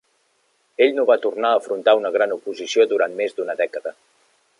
Ell 0.85 0.95
no 0.99 1.03
va 1.09 1.17
tornar 1.25 1.51
a 1.55 1.59
afrontar 1.61 1.95
una 1.99 2.11
gran 2.15 2.33
oposició 2.37 2.87
durant 2.95 3.15
més 3.21 3.37
d"una 3.41 3.57
dècada. 3.61 3.95